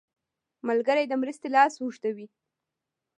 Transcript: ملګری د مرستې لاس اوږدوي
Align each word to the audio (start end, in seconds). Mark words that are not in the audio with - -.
ملګری 0.67 1.03
د 1.07 1.13
مرستې 1.21 1.47
لاس 1.55 1.73
اوږدوي 1.79 2.27